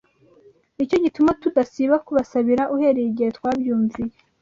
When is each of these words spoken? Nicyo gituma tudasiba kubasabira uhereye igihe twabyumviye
Nicyo 0.75 0.97
gituma 1.05 1.31
tudasiba 1.41 1.95
kubasabira 2.05 2.63
uhereye 2.75 3.07
igihe 3.11 3.29
twabyumviye 3.37 4.15